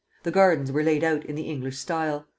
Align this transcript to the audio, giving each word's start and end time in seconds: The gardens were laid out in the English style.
The 0.23 0.31
gardens 0.31 0.71
were 0.71 0.81
laid 0.81 1.03
out 1.03 1.23
in 1.27 1.35
the 1.35 1.43
English 1.47 1.77
style. 1.77 2.25